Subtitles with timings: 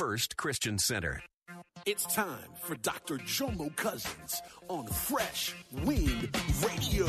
[0.00, 1.22] First Christian Center.
[1.84, 3.18] It's time for Dr.
[3.18, 5.54] Jomo Cousins on Fresh
[5.84, 7.04] Wind Radio.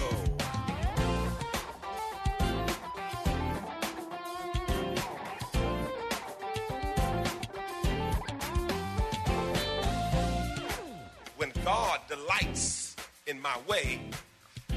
[11.38, 14.02] When God delights in my way,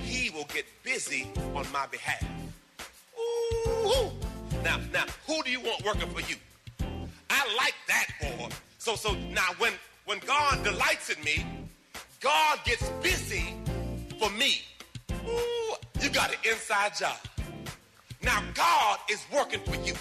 [0.05, 2.25] he will get busy on my behalf.
[3.19, 4.13] Ooh.
[4.63, 6.37] Now, now, who do you want working for you?
[7.45, 8.49] I like that boy.
[8.79, 9.73] So, so now when
[10.07, 11.45] when God delights in me,
[12.21, 13.55] God gets busy
[14.19, 14.63] for me.
[15.27, 17.17] Ooh, you got an inside job.
[18.23, 19.95] Now God is working for you.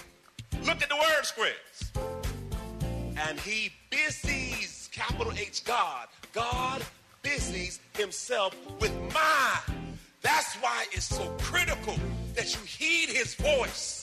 [0.63, 1.91] Look at the word squares.
[3.27, 6.07] And he busies, capital H God.
[6.31, 6.81] God
[7.21, 9.97] busies himself with mine.
[10.21, 11.95] That's why it's so critical
[12.35, 14.02] that you heed his voice.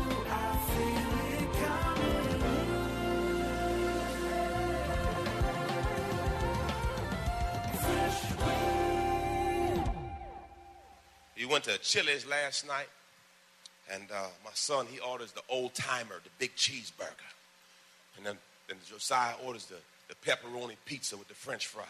[11.51, 12.87] Went to Chili's last night,
[13.91, 17.31] and uh, my son he orders the old timer, the big cheeseburger,
[18.17, 19.75] and then, then Josiah orders the,
[20.07, 21.87] the pepperoni pizza with the French fries.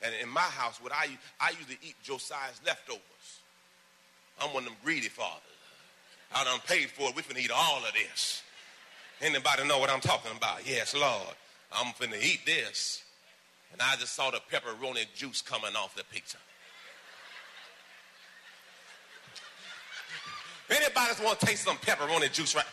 [0.00, 1.08] And in my house, what I
[1.40, 3.00] I usually eat Josiah's leftovers.
[4.40, 5.42] I'm one of them greedy fathers.
[6.32, 7.16] I done paid for it.
[7.16, 8.42] We finna eat all of this.
[9.20, 10.68] Anybody know what I'm talking about?
[10.68, 11.34] Yes, Lord.
[11.72, 13.02] I'm finna eat this.
[13.72, 16.36] And I just saw the pepperoni juice coming off the pizza.
[20.70, 22.64] Anybody want to taste some pepperoni juice right?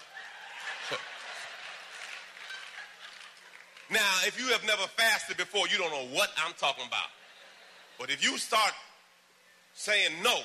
[3.90, 7.10] Now, if you have never fasted before, you don't know what I'm talking about.
[8.00, 8.74] But if you start
[9.74, 10.36] saying no,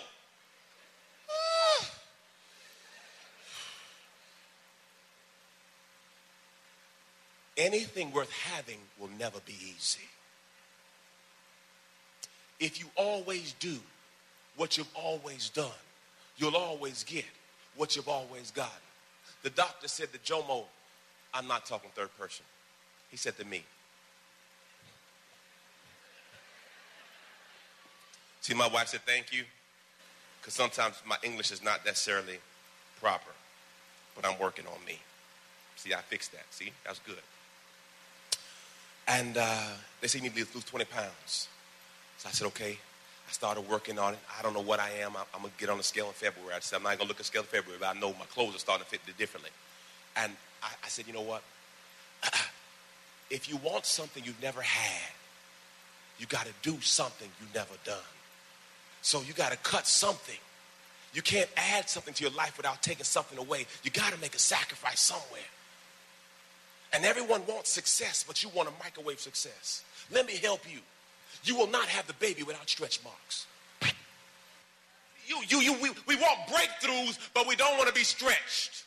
[7.56, 10.00] anything worth having will never be easy.
[12.60, 13.78] If you always do
[14.56, 15.70] what you've always done,
[16.36, 17.24] you'll always get
[17.76, 18.80] what you've always got.
[19.42, 20.64] The doctor said to Jomo,
[21.32, 22.44] I'm not talking third person.
[23.10, 23.64] He said to me,
[28.40, 29.44] See, my wife said thank you,
[30.40, 32.38] because sometimes my English is not necessarily
[33.00, 33.30] proper,
[34.16, 34.98] but I'm working on me.
[35.76, 36.44] See, I fixed that.
[36.50, 37.16] See, that's good.
[39.06, 39.68] And uh,
[40.00, 41.48] they said you need to lose 20 pounds.
[42.18, 42.78] So I said, okay.
[43.30, 44.18] I started working on it.
[44.36, 45.16] I don't know what I am.
[45.16, 46.52] I'm, I'm going to get on the scale in February.
[46.52, 48.24] I said, I'm not going to look at scale in February, but I know my
[48.26, 49.50] clothes are starting to fit differently.
[50.16, 50.32] And
[50.64, 51.44] I, I said, you know what?
[53.30, 55.12] if you want something you've never had,
[56.18, 57.96] you got to do something you've never done.
[59.00, 60.38] So you got to cut something.
[61.14, 63.66] You can't add something to your life without taking something away.
[63.84, 65.40] You got to make a sacrifice somewhere.
[66.92, 69.84] And everyone wants success, but you want a microwave success.
[70.10, 70.80] Let me help you.
[71.44, 73.46] You will not have the baby without stretch marks.
[75.26, 78.84] You, you, you, we, we want breakthroughs, but we don't want to be stretched.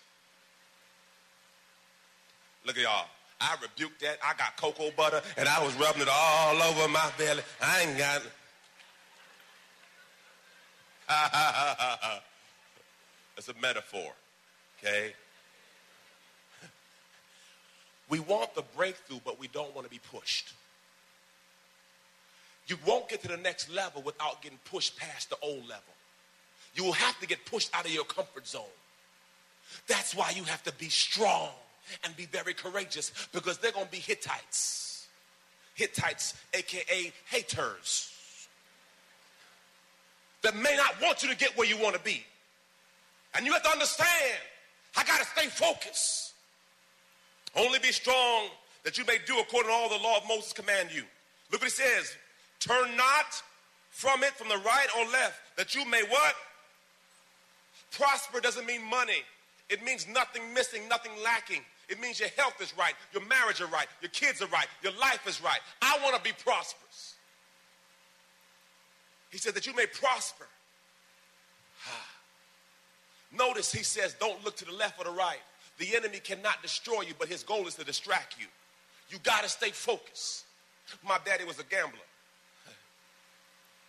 [2.66, 3.06] Look at y'all.
[3.40, 4.18] I rebuked that.
[4.24, 7.44] I got cocoa butter and I was rubbing it all over my belly.
[7.62, 8.22] I ain't got
[13.38, 14.12] It's a metaphor,
[14.80, 15.14] okay?
[18.10, 20.54] We want the breakthrough, but we don't want to be pushed.
[22.68, 25.94] You won't get to the next level without getting pushed past the old level.
[26.76, 28.64] You will have to get pushed out of your comfort zone.
[29.88, 31.50] That's why you have to be strong
[32.04, 35.08] and be very courageous because they're going to be Hittites.
[35.76, 38.12] Hittites, aka haters,
[40.44, 42.24] that may not want you to get where you want to be.
[43.36, 44.40] And you have to understand,
[44.96, 46.34] I got to stay focused.
[47.56, 48.48] Only be strong
[48.84, 51.04] that you may do according to all the law of Moses command you.
[51.52, 52.16] Look what he says.
[52.64, 53.44] Turn not
[53.90, 56.34] from it from the right or left, that you may what?
[57.92, 59.22] Prosper doesn't mean money.
[59.70, 61.62] It means nothing missing, nothing lacking.
[61.90, 64.94] It means your health is right, your marriage is right, your kids are right, your
[64.94, 65.60] life is right.
[65.82, 67.16] I want to be prosperous.
[69.30, 70.46] He said that you may prosper.
[73.38, 75.40] Notice he says, don't look to the left or the right.
[75.80, 78.46] The enemy cannot destroy you, but his goal is to distract you.
[79.10, 80.46] You got to stay focused.
[81.06, 82.00] My daddy was a gambler.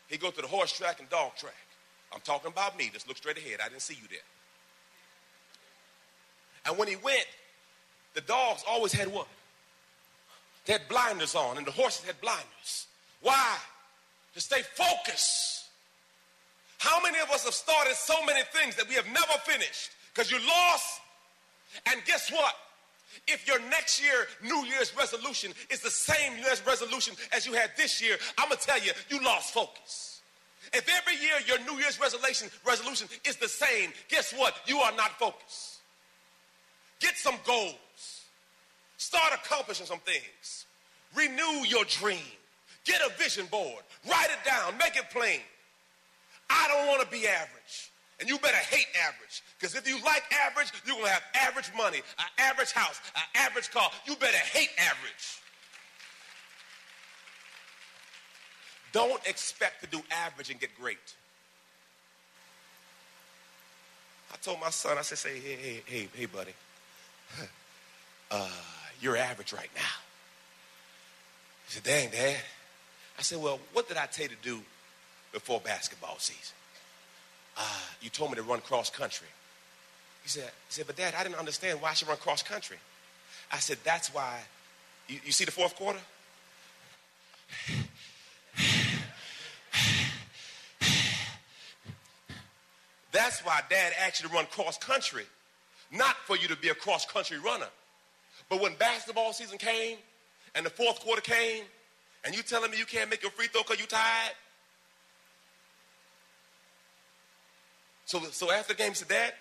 [0.09, 1.55] He go to the horse track and dog track.
[2.12, 2.91] I'm talking about me.
[2.93, 3.61] Just look straight ahead.
[3.65, 4.19] I didn't see you there.
[6.67, 7.27] And when he went,
[8.15, 9.27] the dogs always had what?
[10.65, 12.87] They had blinders on, and the horses had blinders.
[13.21, 13.56] Why?
[14.35, 15.67] To stay focused.
[16.79, 20.31] How many of us have started so many things that we have never finished because
[20.31, 21.01] you lost?
[21.87, 22.55] And guess what?
[23.26, 27.52] If your next year New Year's resolution is the same New Year's resolution as you
[27.52, 30.20] had this year, I'm gonna tell you, you lost focus.
[30.72, 34.55] If every year your New Year's resolution resolution is the same, guess what?
[34.66, 35.78] You are not focused.
[37.00, 37.75] Get some goals.
[38.96, 40.67] Start accomplishing some things.
[41.14, 42.19] Renew your dream.
[42.84, 43.82] Get a vision board.
[44.08, 44.76] Write it down.
[44.78, 45.40] Make it plain.
[46.50, 47.90] I don't want to be average.
[48.25, 49.43] And you better hate average.
[49.59, 53.23] Because if you like average, you're going to have average money, an average house, an
[53.35, 53.91] average car.
[54.06, 55.43] You better hate average.
[58.93, 60.97] Don't expect to do average and get great.
[64.32, 66.55] I told my son, I said, say, hey, hey, hey, hey, buddy.
[68.31, 68.49] Uh,
[69.00, 69.82] you're average right now.
[71.67, 72.37] He said, dang, Dad.
[73.19, 74.61] I said, well, what did I tell you to do
[75.31, 76.56] before basketball season?
[77.56, 77.62] Uh,
[78.01, 79.29] you told me to run cross country.
[80.23, 82.79] He said, he said, but Dad, I didn't understand why I should run cross country.
[83.53, 84.41] I said, that's why.
[85.09, 86.01] You, you see the fourth quarter?
[93.12, 95.25] That's why Dad asked you to run cross country,
[95.93, 97.69] not for you to be a cross country runner.
[98.49, 99.99] But when basketball season came
[100.55, 101.62] and the fourth quarter came,
[102.25, 104.33] and you telling me you can't make your free throw because you tired?
[108.06, 109.33] So, so after the game, he said, Dad,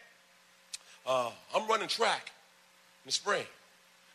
[1.06, 2.32] uh, I'm running track
[3.04, 3.46] in the spring.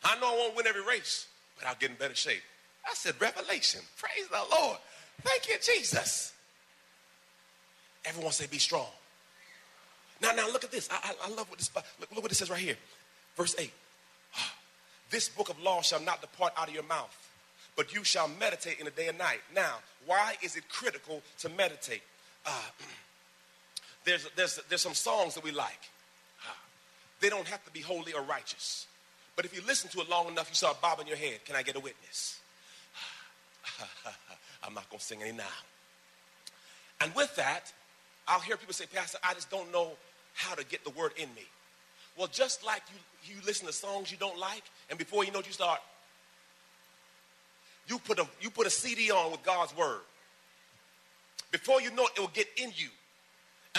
[0.03, 2.41] I know I won't win every race, but I'll get in better shape.
[2.89, 3.81] I said, Revelation.
[3.97, 4.77] Praise the Lord.
[5.21, 6.33] Thank you, Jesus.
[8.05, 8.87] Everyone say, be strong.
[10.21, 10.89] Now, now look at this.
[10.91, 12.77] I, I, I love what this, look, look what it says right here.
[13.35, 13.71] Verse 8.
[15.11, 17.17] This book of law shall not depart out of your mouth,
[17.75, 19.39] but you shall meditate in the day and night.
[19.55, 22.03] Now, why is it critical to meditate?
[22.45, 22.51] Uh,
[24.05, 25.89] there's, there's, there's some songs that we like.
[26.47, 26.57] Ah,
[27.19, 28.87] they don't have to be holy or righteous.
[29.35, 31.45] But if you listen to it long enough, you start bobbing your head.
[31.45, 32.39] Can I get a witness?
[32.95, 33.87] Ah,
[34.63, 35.43] I'm not going to sing any now.
[37.01, 37.71] And with that,
[38.27, 39.91] I'll hear people say, Pastor, I just don't know
[40.33, 41.43] how to get the word in me.
[42.17, 42.81] Well, just like
[43.25, 45.79] you, you listen to songs you don't like, and before you know it, you start,
[47.87, 50.01] you put, a, you put a CD on with God's word.
[51.51, 52.89] Before you know it, it will get in you.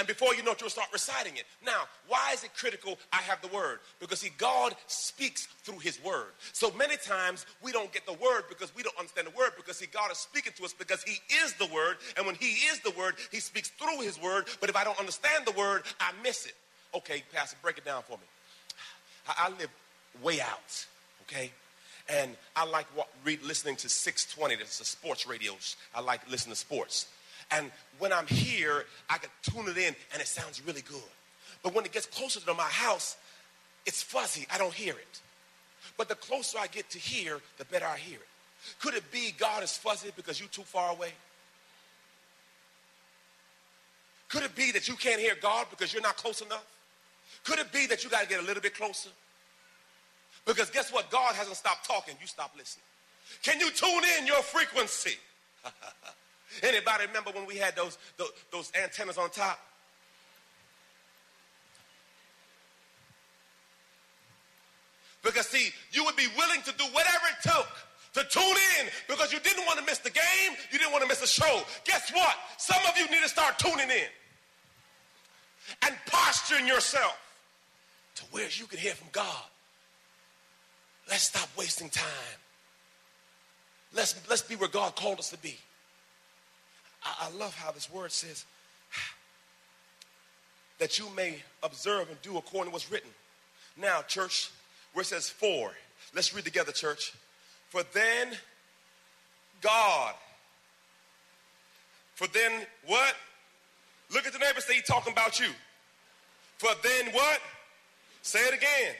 [0.00, 1.44] And before you know it, you'll start reciting it.
[1.62, 3.80] Now, why is it critical I have the word?
[4.00, 6.28] Because see, God speaks through his word.
[6.54, 9.76] So many times we don't get the word because we don't understand the word because
[9.76, 11.98] see, God is speaking to us because he is the word.
[12.16, 14.46] And when he is the word, he speaks through his word.
[14.58, 16.54] But if I don't understand the word, I miss it.
[16.94, 18.24] Okay, Pastor, break it down for me.
[19.28, 19.68] I, I live
[20.22, 20.86] way out,
[21.28, 21.50] okay?
[22.08, 25.52] And I like what, read, listening to 620, that's a sports radio.
[25.94, 27.06] I like listening to sports.
[27.52, 31.00] And when I'm here, I can tune it in and it sounds really good.
[31.62, 33.16] But when it gets closer to my house,
[33.86, 34.46] it's fuzzy.
[34.52, 35.20] I don't hear it.
[35.96, 38.26] But the closer I get to here, the better I hear it.
[38.80, 41.12] Could it be God is fuzzy because you're too far away?
[44.28, 46.64] Could it be that you can't hear God because you're not close enough?
[47.44, 49.10] Could it be that you got to get a little bit closer?
[50.46, 51.10] Because guess what?
[51.10, 52.14] God hasn't stopped talking.
[52.20, 52.84] You stop listening.
[53.42, 55.16] Can you tune in your frequency?
[56.62, 59.58] Anybody remember when we had those, those, those antennas on top?
[65.22, 67.68] Because see, you would be willing to do whatever it took
[68.14, 71.08] to tune in because you didn't want to miss the game, you didn't want to
[71.08, 71.62] miss the show.
[71.84, 72.34] Guess what?
[72.58, 74.08] Some of you need to start tuning in
[75.82, 77.16] and posturing yourself
[78.16, 79.44] to where you can hear from God.
[81.08, 82.06] Let's stop wasting time.
[83.94, 85.58] Let's, let's be where God called us to be.
[87.04, 88.44] I, I love how this word says
[90.78, 93.10] that you may observe and do according to what's written.
[93.76, 94.50] Now, church,
[94.92, 95.72] where it says for,
[96.14, 97.12] let's read together, church.
[97.68, 98.28] For then
[99.60, 100.14] God,
[102.14, 102.52] for then
[102.86, 103.14] what?
[104.12, 105.48] Look at the neighbor, say he's talking about you.
[106.58, 107.40] For then what?
[108.22, 108.94] Say it again.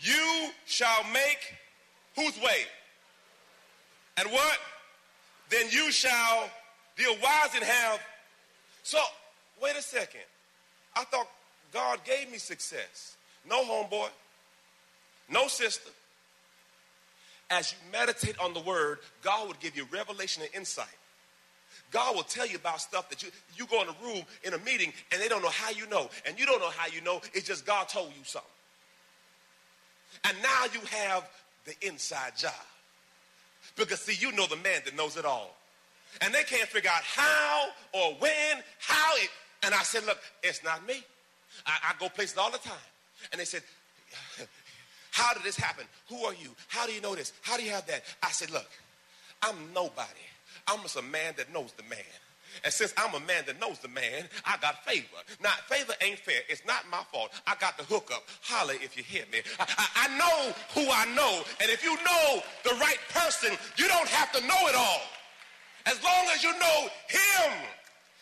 [0.00, 1.54] You shall make
[2.16, 2.64] whose way?
[4.16, 4.58] And what?
[5.50, 6.50] Then you shall
[6.96, 8.00] deal wise and have.
[8.82, 8.98] So,
[9.62, 10.20] wait a second.
[10.94, 11.28] I thought
[11.72, 13.16] God gave me success.
[13.48, 14.08] No, homeboy.
[15.30, 15.90] No, sister.
[17.50, 20.86] As you meditate on the word, God would give you revelation and insight.
[21.92, 24.58] God will tell you about stuff that you you go in a room in a
[24.58, 27.20] meeting and they don't know how you know, and you don't know how you know.
[27.32, 28.50] It's just God told you something.
[30.24, 31.28] And now you have
[31.64, 32.52] the inside job.
[33.76, 35.54] Because see, you know the man that knows it all.
[36.20, 39.30] And they can't figure out how or when, how it.
[39.62, 41.04] And I said, look, it's not me.
[41.66, 42.74] I, I go places all the time.
[43.32, 43.62] And they said,
[45.10, 45.84] how did this happen?
[46.08, 46.50] Who are you?
[46.68, 47.32] How do you know this?
[47.42, 48.04] How do you have that?
[48.22, 48.68] I said, look,
[49.42, 50.08] I'm nobody.
[50.66, 51.98] I'm just a man that knows the man.
[52.64, 55.06] And since I'm a man that knows the man, I got favor.
[55.42, 56.40] Now, favor ain't fair.
[56.48, 57.32] It's not my fault.
[57.46, 58.24] I got the hookup.
[58.42, 59.40] Holler if you hear me.
[59.58, 61.42] I, I, I know who I know.
[61.60, 65.02] And if you know the right person, you don't have to know it all.
[65.86, 67.52] As long as you know him.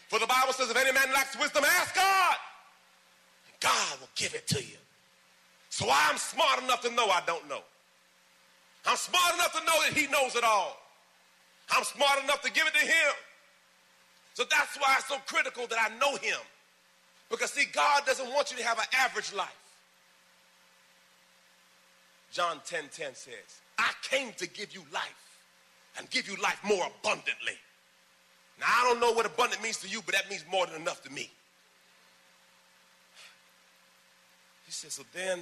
[0.09, 2.37] For the Bible says, if any man lacks wisdom, ask God.
[3.61, 4.77] God will give it to you.
[5.71, 7.63] So I'm smart enough to know I don't know.
[8.87, 10.77] I'm smart enough to know that he knows it all.
[11.71, 13.13] I'm smart enough to give it to him.
[14.35, 16.39] So that's why it's so critical that I know him.
[17.31, 19.49] Because see, God doesn't want you to have an average life.
[22.31, 25.24] John 10 10 says, I came to give you life
[25.99, 27.55] and give you life more abundantly.
[28.59, 31.03] Now, I don't know what abundant means to you, but that means more than enough
[31.05, 31.31] to me.
[34.67, 35.41] He says, So then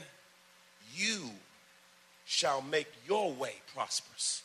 [0.95, 1.31] you
[2.25, 4.43] shall make your way prosperous,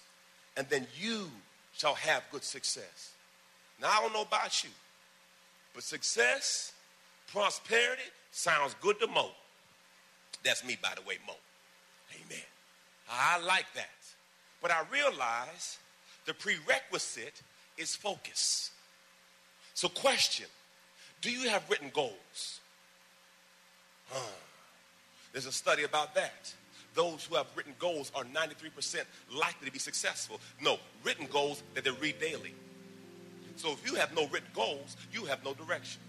[0.55, 1.29] and then you
[1.73, 3.11] shall have good success.
[3.81, 4.69] Now, I don't know about you,
[5.73, 6.73] but success,
[7.31, 9.29] prosperity sounds good to Mo.
[10.43, 11.33] That's me, by the way, Mo.
[12.13, 12.43] Amen.
[13.09, 13.89] I like that.
[14.61, 15.77] But I realize
[16.27, 17.41] the prerequisite
[17.77, 18.69] is focus.
[19.73, 20.45] So, question
[21.21, 22.59] Do you have written goals?
[24.09, 24.19] Huh.
[25.33, 26.53] There's a study about that.
[26.93, 29.03] Those who have written goals are 93%
[29.35, 30.39] likely to be successful.
[30.61, 32.55] No, written goals that they read daily.
[33.55, 36.01] So if you have no written goals, you have no direction.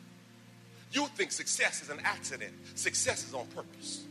[0.93, 2.53] You think success is an accident.
[2.75, 4.05] Success is on purpose.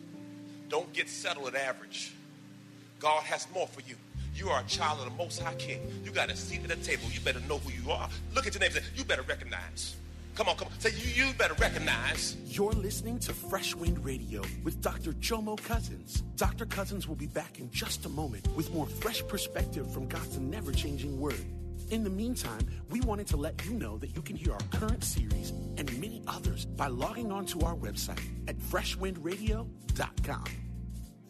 [0.69, 2.13] Don't get settled at average.
[2.99, 3.95] God has more for you.
[4.37, 5.79] You are a child of the Most High King.
[6.05, 7.05] You got a seat at the table.
[7.11, 8.07] You better know who you are.
[8.35, 9.95] Look at your name and say, you better recognize.
[10.35, 10.79] Come on, come on.
[10.79, 12.37] Say, you, you better recognize.
[12.45, 15.13] You're listening to Fresh Wind Radio with Dr.
[15.13, 16.21] Jomo Cousins.
[16.35, 16.67] Dr.
[16.67, 20.71] Cousins will be back in just a moment with more fresh perspective from God's never
[20.71, 21.43] changing word.
[21.89, 25.03] In the meantime, we wanted to let you know that you can hear our current
[25.03, 30.43] series and many others by logging on to our website at freshwindradio.com.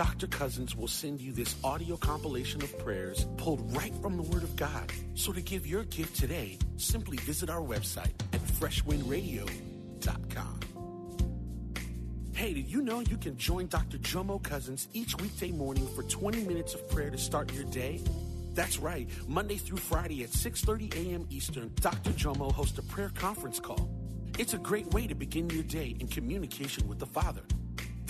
[0.00, 0.28] Dr.
[0.28, 4.56] Cousins will send you this audio compilation of prayers pulled right from the Word of
[4.56, 4.90] God.
[5.12, 10.60] So to give your gift today, simply visit our website at freshwindradio.com.
[12.32, 13.98] Hey, did you know you can join Dr.
[13.98, 18.00] Jomo Cousins each weekday morning for 20 minutes of prayer to start your day?
[18.54, 19.06] That's right.
[19.28, 21.26] Monday through Friday at 6:30 a.m.
[21.28, 22.12] Eastern, Dr.
[22.12, 23.90] Jomo hosts a prayer conference call.
[24.38, 27.42] It's a great way to begin your day in communication with the Father.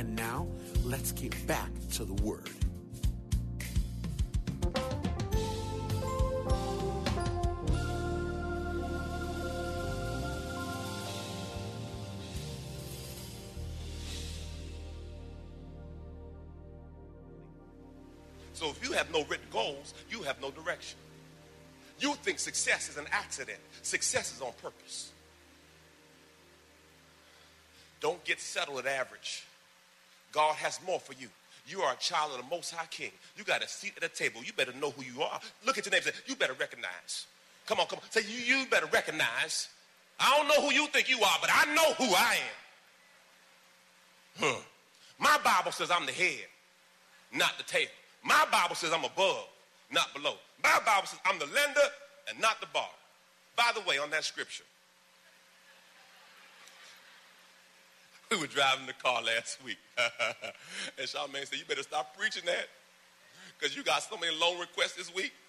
[0.00, 0.46] And now,
[0.82, 2.48] let's get back to the Word.
[18.54, 20.98] So if you have no written goals, you have no direction.
[21.98, 23.58] You think success is an accident.
[23.82, 25.12] Success is on purpose.
[28.00, 29.44] Don't get settled at average.
[30.32, 31.28] God has more for you.
[31.66, 33.10] You are a child of the Most High King.
[33.36, 34.42] You got a seat at the table.
[34.44, 35.40] You better know who you are.
[35.64, 37.26] Look at your neighbor and say, You better recognize.
[37.66, 38.10] Come on, come on.
[38.10, 39.68] Say, You, you better recognize.
[40.18, 42.36] I don't know who you think you are, but I know who I
[44.38, 44.44] am.
[44.54, 44.60] Hmm.
[45.18, 46.46] My Bible says I'm the head,
[47.34, 47.88] not the tail.
[48.22, 49.46] My Bible says I'm above,
[49.92, 50.34] not below.
[50.62, 51.88] My Bible says I'm the lender
[52.28, 52.88] and not the borrower.
[53.56, 54.64] By the way, on that scripture,
[58.36, 59.78] we were driving the car last week.
[59.98, 62.68] and Charmaine said, You better stop preaching that
[63.58, 65.32] because you got so many loan requests this week.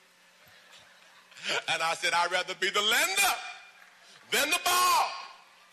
[1.74, 3.34] And I said, I'd rather be the lender
[4.32, 5.10] than the borrower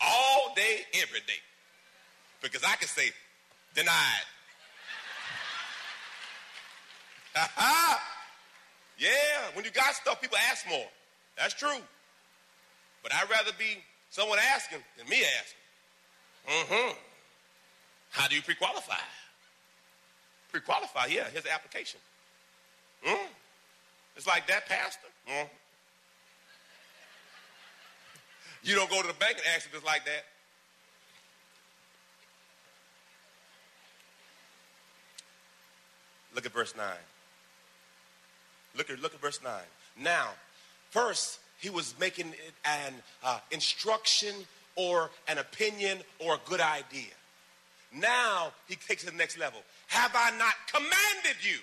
[0.01, 1.37] all day, every day.
[2.41, 3.11] Because I can say,
[3.75, 4.25] denied.
[8.97, 9.09] yeah,
[9.53, 10.87] when you got stuff, people ask more.
[11.37, 11.81] That's true.
[13.03, 15.58] But I'd rather be someone asking than me asking.
[16.47, 16.97] Mm-hmm.
[18.11, 18.95] How do you pre-qualify?
[20.51, 21.99] Pre-qualify, yeah, here's the application.
[23.07, 23.17] Mm.
[24.15, 25.07] It's like that, Pastor.
[25.31, 25.47] Mm.
[28.63, 30.25] You don't go to the bank and ask if it's like that.
[36.35, 36.85] Look at verse 9.
[38.75, 39.53] Look at, look at verse 9.
[39.99, 40.29] Now,
[40.89, 42.33] first, he was making
[42.65, 42.93] an
[43.23, 44.33] uh, instruction
[44.79, 47.11] or an opinion or a good idea.
[47.93, 49.59] Now, he takes it to the next level.
[49.87, 51.57] Have I not commanded you?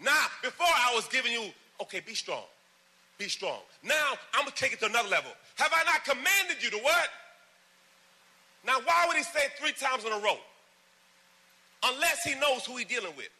[0.00, 1.46] Now, before I was giving you,
[1.80, 2.44] okay, be strong.
[3.18, 3.58] Be strong.
[3.82, 5.32] Now, I'm to take it to another level.
[5.56, 7.08] Have I not commanded you to what?
[8.64, 10.38] Now, why would he say it three times in a row?
[11.84, 13.30] Unless he knows who he's dealing with.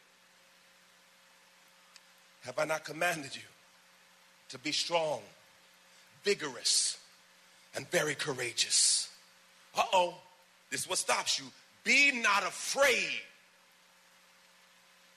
[2.42, 3.42] Have I not commanded you
[4.49, 5.21] to be strong,
[6.25, 6.99] vigorous,
[7.74, 9.08] and very courageous?
[9.76, 10.14] Uh oh,
[10.70, 11.46] this is what stops you.
[11.85, 13.20] Be not afraid,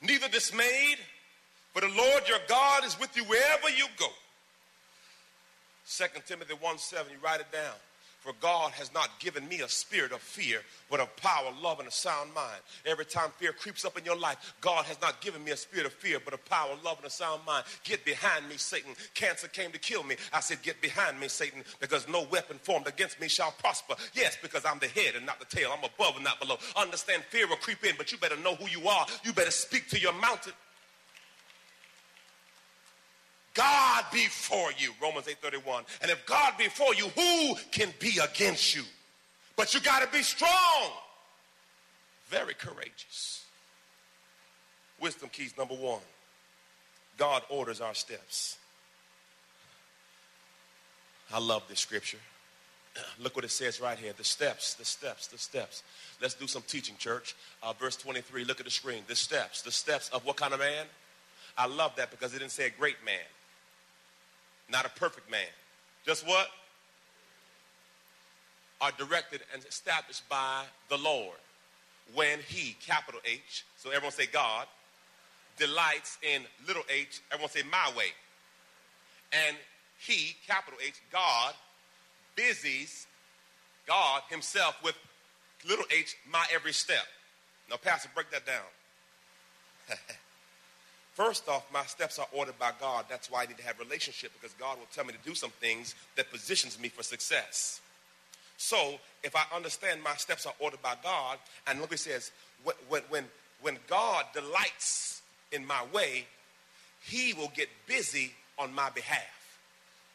[0.01, 0.97] neither dismayed,
[1.73, 4.07] for the Lord your God is with you wherever you go.
[5.87, 7.75] 2 Timothy 1 7, you write it down.
[8.25, 11.87] For God has not given me a spirit of fear, but of power, love, and
[11.87, 12.59] a sound mind.
[12.83, 15.85] Every time fear creeps up in your life, God has not given me a spirit
[15.85, 17.65] of fear, but of power, love, and a sound mind.
[17.83, 18.95] Get behind me, Satan.
[19.13, 20.15] Cancer came to kill me.
[20.33, 23.93] I said, Get behind me, Satan, because no weapon formed against me shall prosper.
[24.15, 25.69] Yes, because I'm the head and not the tail.
[25.71, 26.57] I'm above and not below.
[26.75, 29.05] Understand fear will creep in, but you better know who you are.
[29.23, 30.53] You better speak to your mountain.
[33.55, 35.85] God be for you, Romans 8:31.
[36.01, 38.83] And if God be for you, who can be against you?
[39.55, 40.91] But you got to be strong.
[42.27, 43.45] Very courageous.
[44.99, 46.01] Wisdom keys number 1.
[47.17, 48.57] God orders our steps.
[51.31, 52.19] I love this scripture.
[53.19, 54.13] Look what it says right here.
[54.17, 55.83] The steps, the steps, the steps.
[56.21, 57.35] Let's do some teaching, church.
[57.63, 59.03] Uh, verse 23, look at the screen.
[59.07, 60.85] The steps, the steps of what kind of man?
[61.57, 63.23] I love that because it didn't say a great man
[64.69, 65.47] not a perfect man.
[66.05, 66.47] Just what?
[68.81, 71.37] Are directed and established by the Lord
[72.13, 74.67] when he, capital H, so everyone say God,
[75.57, 78.07] delights in little h, everyone say my way.
[79.31, 79.55] And
[79.97, 81.53] he, capital H, God,
[82.35, 83.07] busies
[83.87, 84.95] God himself with
[85.67, 87.05] little h, my every step.
[87.69, 88.65] Now, Pastor, break that down.
[91.15, 93.05] First off, my steps are ordered by God.
[93.09, 95.49] That's why I need to have relationship because God will tell me to do some
[95.61, 97.79] things that positions me for success.
[98.57, 102.31] So if I understand my steps are ordered by God, and look, it says,
[102.89, 103.23] when, when,
[103.61, 105.21] when God delights
[105.53, 106.25] in my way,
[107.01, 109.23] he will get busy on my behalf.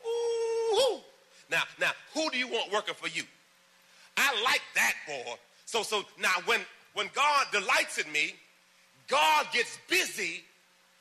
[0.06, 0.98] Ooh.
[1.50, 3.22] Now, now, who do you want working for you?
[4.18, 5.34] I like that, boy.
[5.64, 6.60] So, so now when,
[6.92, 8.34] when God delights in me,
[9.08, 10.44] God gets busy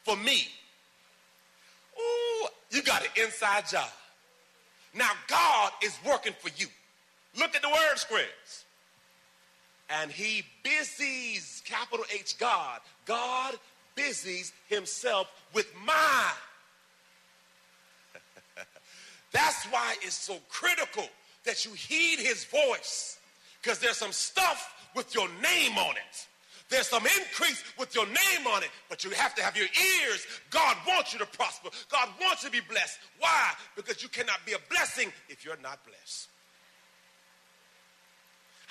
[0.09, 0.47] for me.
[1.99, 3.89] Ooh, you got an inside job.
[4.95, 6.65] Now God is working for you.
[7.37, 8.65] Look at the word squares.
[9.89, 12.79] And he busies, capital H God.
[13.05, 13.55] God
[13.95, 16.31] busies himself with my.
[19.31, 21.07] That's why it's so critical
[21.43, 23.19] that you heed his voice.
[23.61, 26.27] Because there's some stuff with your name on it.
[26.69, 30.25] There's some increase with your name on it, but you have to have your ears.
[30.51, 31.69] God wants you to prosper.
[31.91, 32.99] God wants you to be blessed.
[33.19, 33.51] Why?
[33.75, 36.29] Because you cannot be a blessing if you're not blessed.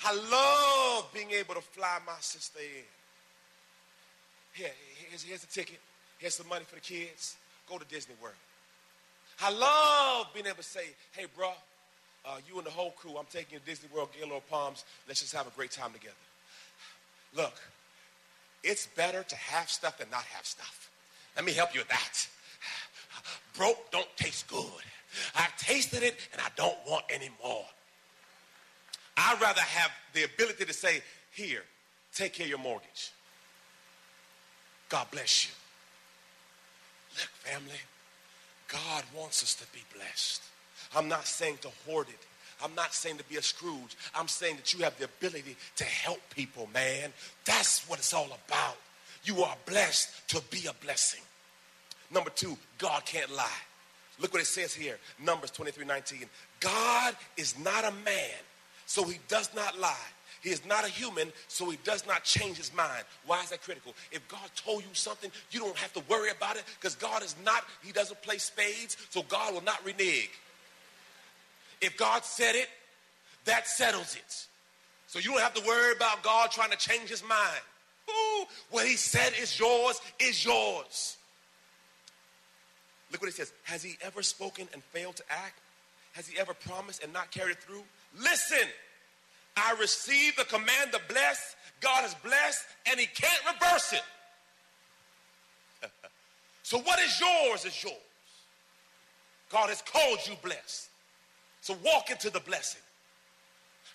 [0.05, 2.83] I love being able to fly my sister in.
[4.53, 4.71] Here,
[5.09, 5.79] here's, here's the ticket.
[6.19, 7.35] Here's some money for the kids.
[7.69, 8.35] Go to Disney World.
[9.41, 11.51] I love being able to say, hey, bro,
[12.25, 14.85] uh, you and the whole crew, I'm taking you to Disney World, Gaylord Palms.
[15.07, 16.15] Let's just have a great time together.
[17.35, 17.53] Look,
[18.63, 20.89] it's better to have stuff than not have stuff.
[21.35, 22.27] Let me help you with that.
[23.57, 24.83] Broke don't taste good.
[25.35, 27.65] I've tasted it and I don't want any more.
[29.17, 31.63] I'd rather have the ability to say, here,
[32.13, 33.11] take care of your mortgage.
[34.87, 35.51] God bless you.
[37.15, 37.79] Look, family,
[38.67, 40.41] God wants us to be blessed.
[40.95, 42.19] I'm not saying to hoard it.
[42.63, 43.95] I'm not saying to be a Scrooge.
[44.13, 47.13] I'm saying that you have the ability to help people, man.
[47.45, 48.77] That's what it's all about.
[49.23, 51.21] You are blessed to be a blessing.
[52.11, 53.61] Number two, God can't lie.
[54.19, 56.25] Look what it says here, Numbers 23 19.
[56.59, 58.35] God is not a man,
[58.85, 59.95] so he does not lie.
[60.41, 63.03] He is not a human, so he does not change his mind.
[63.25, 63.93] Why is that critical?
[64.11, 67.35] If God told you something, you don't have to worry about it because God is
[67.43, 70.31] not, he doesn't play spades, so God will not renege.
[71.81, 72.67] If God said it,
[73.45, 74.45] that settles it.
[75.07, 77.61] So you don't have to worry about God trying to change his mind.
[78.09, 81.17] Ooh, what he said is yours, is yours.
[83.11, 83.51] Look what he says.
[83.63, 85.59] Has he ever spoken and failed to act?
[86.13, 87.83] Has he ever promised and not carried through?
[88.19, 88.67] Listen,
[89.55, 91.55] I received the command to bless.
[91.81, 94.03] God has blessed, and he can't reverse it.
[96.63, 97.95] so what is yours is yours.
[99.51, 100.88] God has called you blessed.
[101.61, 102.81] So walk into the blessing.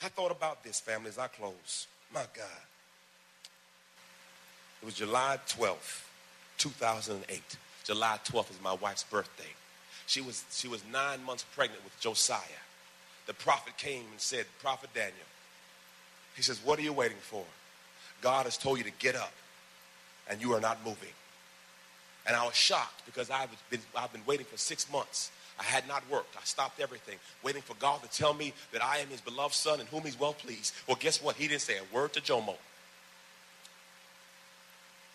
[0.02, 1.86] I thought about this, family, as I close.
[2.12, 2.62] My God.
[4.82, 6.04] It was July 12th,
[6.58, 7.42] 2008.
[7.84, 9.52] July 12th is my wife's birthday.
[10.06, 12.38] She was, she was nine months pregnant with Josiah.
[13.26, 15.14] The prophet came and said, Prophet Daniel,
[16.36, 17.44] he says, What are you waiting for?
[18.20, 19.32] God has told you to get up,
[20.28, 21.08] and you are not moving.
[22.26, 25.30] And I was shocked because I've been, I've been waiting for six months.
[25.58, 26.36] I had not worked.
[26.36, 29.80] I stopped everything, waiting for God to tell me that I am his beloved son
[29.80, 30.74] in whom he's well pleased.
[30.88, 31.36] Well, guess what?
[31.36, 32.56] He didn't say a word to Jomo.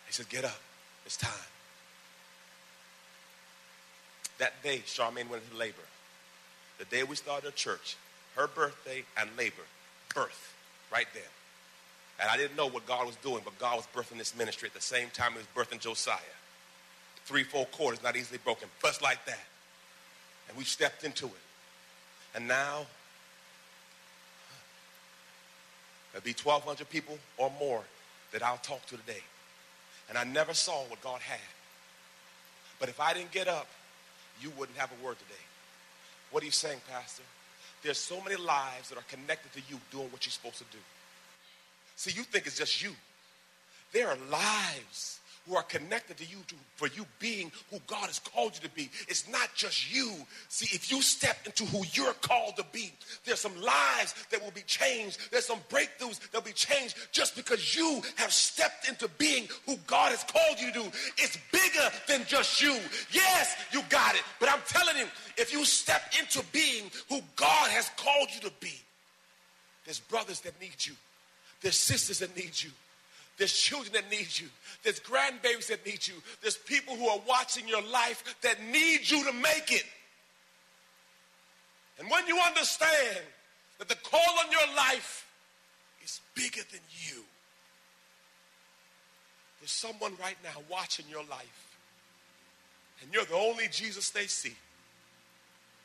[0.06, 0.60] He said, Get up.
[1.04, 1.30] It's time.
[4.38, 5.76] That day, Charmaine went into labor.
[6.78, 7.96] The day we started church,
[8.36, 9.62] her birthday and labor,
[10.14, 10.54] birth,
[10.90, 11.22] right there.
[12.20, 14.74] And I didn't know what God was doing, but God was birthing this ministry at
[14.74, 16.18] the same time he was birthing Josiah.
[17.26, 19.44] Three, four quarters, not easily broken, just like that.
[20.50, 21.32] And we stepped into it.
[22.34, 22.84] And now,
[26.12, 27.84] there'll be 1,200 people or more
[28.32, 29.22] that I'll talk to today.
[30.08, 31.38] And I never saw what God had.
[32.80, 33.68] But if I didn't get up,
[34.42, 35.40] you wouldn't have a word today.
[36.32, 37.22] What are you saying, Pastor?
[37.84, 40.78] There's so many lives that are connected to you doing what you're supposed to do.
[41.94, 42.90] See, you think it's just you.
[43.92, 45.19] There are lives
[45.50, 48.74] who are connected to you to, for you being who God has called you to
[48.74, 48.88] be.
[49.08, 50.14] It's not just you.
[50.48, 52.92] See, if you step into who you're called to be,
[53.24, 55.18] there's some lives that will be changed.
[55.32, 59.76] There's some breakthroughs that will be changed just because you have stepped into being who
[59.88, 60.86] God has called you to do.
[61.18, 62.76] It's bigger than just you.
[63.10, 64.22] Yes, you got it.
[64.38, 68.52] But I'm telling you, if you step into being who God has called you to
[68.60, 68.74] be,
[69.84, 70.92] there's brothers that need you.
[71.60, 72.70] There's sisters that need you.
[73.40, 74.48] There's children that need you.
[74.82, 76.12] There's grandbabies that need you.
[76.42, 79.86] There's people who are watching your life that need you to make it.
[81.98, 83.20] And when you understand
[83.78, 85.26] that the call on your life
[86.04, 87.22] is bigger than you,
[89.60, 91.66] there's someone right now watching your life,
[93.00, 94.54] and you're the only Jesus they see.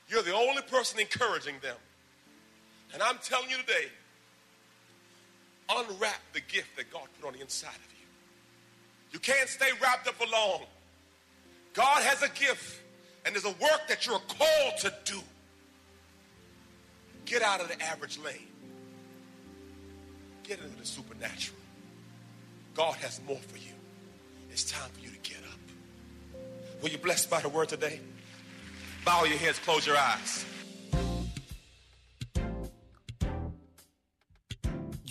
[0.09, 1.77] You're the only person encouraging them.
[2.93, 3.85] And I'm telling you today,
[5.69, 8.05] unwrap the gift that God put on the inside of you.
[9.11, 10.61] You can't stay wrapped up for long.
[11.73, 12.81] God has a gift,
[13.25, 15.19] and there's a work that you're called to do.
[17.25, 18.47] Get out of the average lane.
[20.43, 21.57] Get into the supernatural.
[22.75, 23.73] God has more for you.
[24.51, 26.41] It's time for you to get up.
[26.83, 27.99] Were you blessed by the word today?
[29.03, 30.45] Bow your heads, close your eyes.